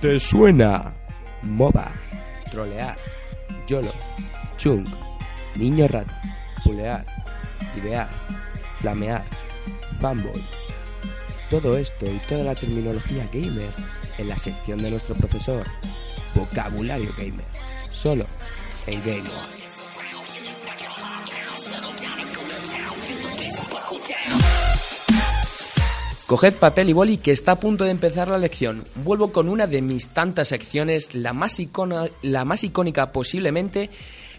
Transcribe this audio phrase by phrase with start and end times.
[0.00, 0.94] ¿Te suena?
[1.42, 1.90] MOBA,
[2.50, 2.98] trolear,
[3.66, 3.92] YOLO,
[4.58, 4.86] chunk,
[5.54, 6.20] niño rata,
[6.62, 7.06] pulear,
[7.72, 8.08] tibear,
[8.74, 9.24] flamear,
[9.98, 10.44] fanboy.
[11.48, 13.72] Todo esto y toda la terminología gamer
[14.18, 15.64] en la sección de nuestro profesor,
[16.34, 17.46] Vocabulario Gamer,
[17.90, 18.26] solo
[18.86, 19.66] en Game On.
[26.26, 28.82] Coged papel y boli que está a punto de empezar la lección.
[28.96, 33.90] Vuelvo con una de mis tantas secciones, la más, icona- la más icónica posiblemente,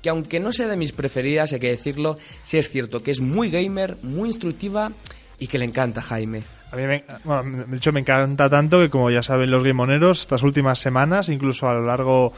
[0.00, 3.20] que aunque no sea de mis preferidas, hay que decirlo, sí es cierto que es
[3.20, 4.92] muy gamer, muy instructiva
[5.40, 6.42] y que le encanta Jaime.
[6.70, 10.20] A mí, me, bueno, de hecho, me encanta tanto que, como ya saben los gamoneros,
[10.20, 12.32] estas últimas semanas, incluso a lo largo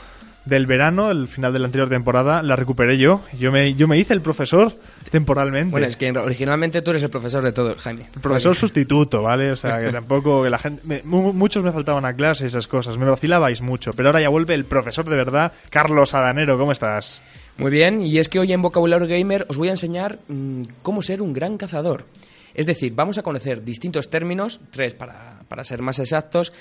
[0.44, 3.22] del verano, el final de la anterior temporada, la recuperé yo.
[3.38, 4.72] Yo me, yo me hice el profesor
[5.10, 5.70] temporalmente.
[5.70, 8.06] Bueno, es que originalmente tú eres el profesor de todos, Jaime.
[8.14, 9.52] El profesor sustituto, ¿vale?
[9.52, 10.82] O sea, que tampoco que la gente...
[10.84, 14.20] me- mu- muchos me faltaban a clase y esas cosas, me vacilabais mucho, pero ahora
[14.20, 17.22] ya vuelve el profesor de verdad, Carlos Adanero, ¿cómo estás?
[17.56, 21.02] Muy bien, y es que hoy en Vocabulario Gamer os voy a enseñar mm, cómo
[21.02, 22.04] ser un gran cazador.
[22.52, 26.52] Es decir, vamos a conocer distintos términos, tres para, para ser más exactos,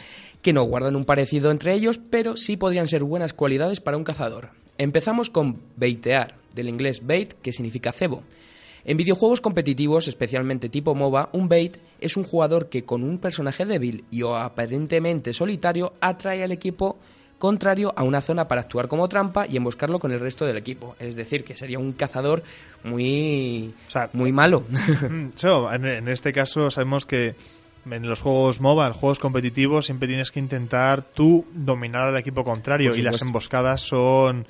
[0.43, 4.03] que no guardan un parecido entre ellos, pero sí podrían ser buenas cualidades para un
[4.03, 4.49] cazador.
[4.77, 8.23] Empezamos con baitear, del inglés bait, que significa cebo.
[8.85, 13.65] En videojuegos competitivos, especialmente tipo MOBA, un bait es un jugador que con un personaje
[13.65, 16.97] débil y o aparentemente solitario atrae al equipo
[17.39, 20.97] contrario a una zona para actuar como trampa y emboscarlo con el resto del equipo.
[20.99, 22.43] Es decir, que sería un cazador
[22.83, 24.63] muy, O sea, muy malo.
[25.09, 27.35] Mm, so, en este caso sabemos que
[27.89, 32.43] en los juegos MOBA, en juegos competitivos, siempre tienes que intentar tú dominar al equipo
[32.43, 34.45] contrario y las emboscadas son,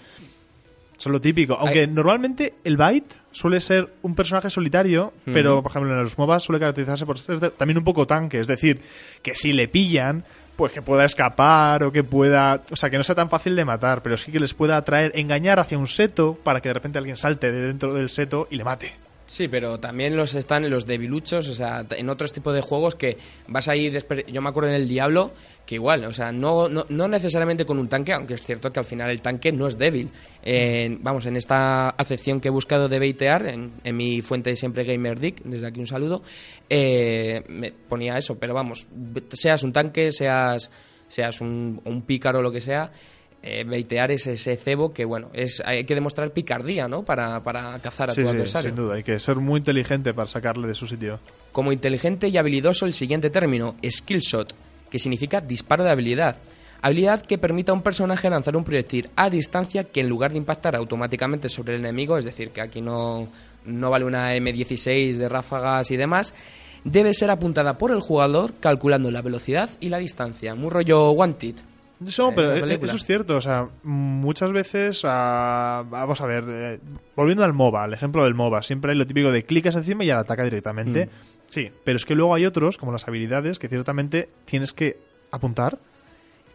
[0.97, 1.55] son lo típico.
[1.55, 6.17] Aunque Hay- normalmente el Byte suele ser un personaje solitario, pero por ejemplo en los
[6.17, 8.81] MOBA suele caracterizarse por ser también un poco tanque, es decir,
[9.23, 10.23] que si le pillan,
[10.55, 13.65] pues que pueda escapar o que pueda, o sea, que no sea tan fácil de
[13.65, 17.00] matar, pero sí que les pueda atraer, engañar hacia un seto para que de repente
[17.00, 18.94] alguien salte de dentro del seto y le mate.
[19.25, 23.17] Sí, pero también los están los debiluchos, o sea, en otros tipos de juegos que
[23.47, 23.91] vas ahí,
[24.28, 25.31] yo me acuerdo en el Diablo,
[25.66, 28.79] que igual, o sea, no, no, no necesariamente con un tanque, aunque es cierto que
[28.79, 30.09] al final el tanque no es débil.
[31.00, 35.41] Vamos, en esta acepción que he buscado de baitear, en, en mi fuente siempre GamerDick,
[35.44, 36.22] desde aquí un saludo,
[36.69, 38.88] eh, me ponía eso, pero vamos,
[39.31, 40.69] seas un tanque, seas,
[41.07, 42.91] seas un, un pícaro o lo que sea,
[43.43, 47.03] eh, baitear es ese cebo que, bueno, es hay que demostrar picardía, ¿no?
[47.03, 48.69] Para, para cazar a Sí, tu sí, adversario.
[48.69, 51.19] sin duda, hay que ser muy inteligente para sacarle de su sitio.
[51.51, 54.55] Como inteligente y habilidoso el siguiente término, skill shot,
[54.89, 56.37] que significa disparo de habilidad.
[56.81, 60.37] Habilidad que permita a un personaje lanzar un proyectil a distancia que en lugar de
[60.37, 63.27] impactar automáticamente sobre el enemigo, es decir, que aquí no,
[63.65, 66.33] no vale una M16 de ráfagas y demás,
[66.83, 70.55] debe ser apuntada por el jugador calculando la velocidad y la distancia.
[70.55, 71.55] Muy rollo Wanted.
[72.07, 72.91] Eso, Eh, pero eh, película.
[72.91, 76.79] eso es cierto, o sea, muchas veces, ah, vamos a ver, eh,
[77.15, 80.07] volviendo al MOBA, el ejemplo del MOBA, siempre hay lo típico de clicas encima y
[80.07, 81.05] ya la ataca directamente.
[81.05, 81.09] Mm.
[81.49, 84.97] Sí, pero es que luego hay otros, como las habilidades, que ciertamente tienes que
[85.31, 85.77] apuntar,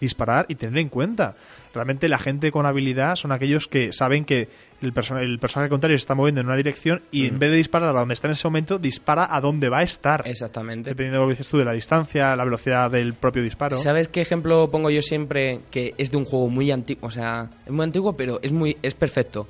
[0.01, 1.37] disparar y tener en cuenta.
[1.75, 4.49] Realmente la gente con habilidad son aquellos que saben que
[4.81, 7.89] el, el personaje contrario se está moviendo en una dirección y en vez de disparar
[7.91, 10.23] a donde está en ese momento, dispara a donde va a estar.
[10.27, 10.91] Exactamente.
[10.91, 13.77] Dependiendo de lo que dices tú, de la distancia, la velocidad del propio disparo.
[13.77, 17.07] ¿Sabes qué ejemplo pongo yo siempre que es de un juego muy antiguo?
[17.07, 19.47] O sea, es muy antiguo, pero es muy es perfecto.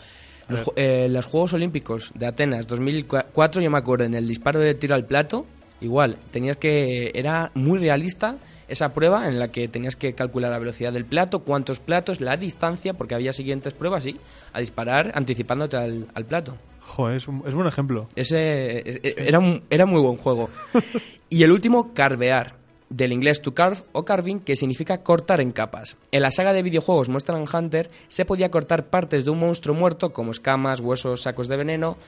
[0.49, 4.75] Los, eh, los Juegos Olímpicos de Atenas 2004, yo me acuerdo, en el disparo de
[4.75, 5.47] tiro al plato,
[5.81, 7.11] igual, tenías que.
[7.15, 8.37] Era muy realista
[8.69, 12.37] esa prueba en la que tenías que calcular la velocidad del plato, cuántos platos, la
[12.37, 14.17] distancia, porque había siguientes pruebas, sí,
[14.53, 16.57] a disparar anticipándote al, al plato.
[16.83, 18.09] Joder, es un, es buen ejemplo.
[18.15, 20.49] Ese es- es- era, un, era muy buen juego.
[21.31, 22.57] y el último, carvear,
[22.91, 25.97] del inglés to carve o carving, que significa cortar en capas.
[26.13, 30.13] En la saga de videojuegos Monster Hunter se podía cortar partes de un monstruo muerto,
[30.15, 31.99] como escamas, huesos, sacos de veneno,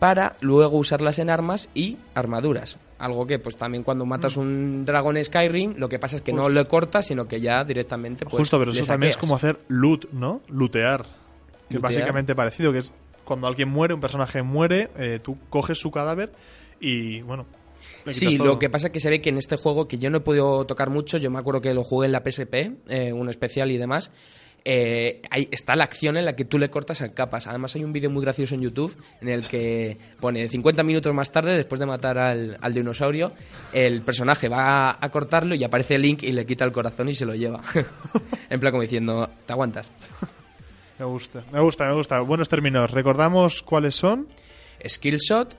[0.00, 2.78] para luego usarlas en armas y armaduras.
[2.98, 6.32] Algo que, pues también cuando matas un dragón en Skyrim, lo que pasa es que
[6.32, 8.24] no lo cortas, sino que ya directamente.
[8.24, 10.40] Pues, Justo, pero eso también es como hacer loot, ¿no?
[10.48, 11.04] Lootear.
[11.68, 12.92] Que es básicamente parecido, que es
[13.24, 16.32] cuando alguien muere, un personaje muere, eh, tú coges su cadáver
[16.80, 17.46] y, bueno,
[18.06, 18.48] Sí, todo.
[18.48, 20.20] lo que pasa es que se ve que en este juego, que yo no he
[20.20, 23.70] podido tocar mucho, yo me acuerdo que lo jugué en la PSP, eh, un especial
[23.70, 24.10] y demás,
[24.64, 27.46] eh, ahí está la acción en la que tú le cortas a capas.
[27.46, 31.32] Además hay un vídeo muy gracioso en YouTube en el que pone 50 minutos más
[31.32, 33.32] tarde, después de matar al, al dinosaurio,
[33.72, 37.14] el personaje va a, a cortarlo y aparece Link y le quita el corazón y
[37.14, 37.60] se lo lleva.
[38.50, 39.90] en plan como diciendo, te aguantas.
[40.98, 42.20] Me gusta, me gusta, me gusta.
[42.20, 42.90] Buenos términos.
[42.90, 44.28] ¿Recordamos cuáles son?
[44.86, 45.56] Skillshot,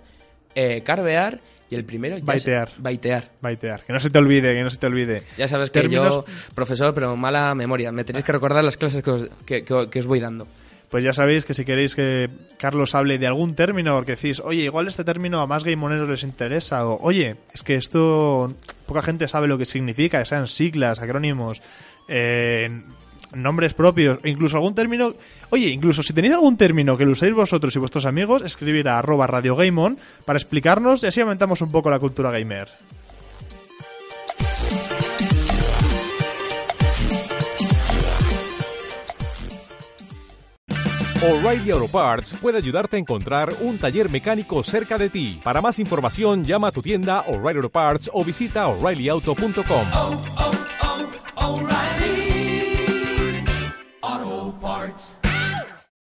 [0.56, 1.40] eh, carvear
[1.70, 2.18] y el primero...
[2.18, 2.70] ya se- Baitear.
[2.80, 3.30] Baitear.
[3.42, 3.82] Baitear.
[3.84, 5.24] Que no se te olvide, que no se te olvide.
[5.38, 7.92] Ya sabes que Términos- yo, profesor, pero mala memoria.
[7.92, 10.48] Me tenéis que recordar las clases que os, que- que- que os voy dando.
[10.90, 14.64] Pues ya sabéis que si queréis que Carlos hable de algún término, porque decís, oye,
[14.64, 18.54] igual este término a más gamoneros les interesa, o oye, es que esto
[18.88, 21.62] poca gente sabe lo que significa, que sean siglas, acrónimos,
[22.10, 22.70] eh,
[23.34, 25.14] nombres propios, o incluso algún término.
[25.50, 29.00] Oye, incluso si tenéis algún término que lo uséis vosotros y vuestros amigos, escribir a
[29.00, 32.70] arroba Radio Game On para explicarnos y así aumentamos un poco la cultura gamer.
[41.24, 45.40] O'Reilly Auto Parts puede ayudarte a encontrar un taller mecánico cerca de ti.
[45.44, 49.86] Para más información, llama a tu tienda O'Reilly Auto Parts o visita oreillyauto.com.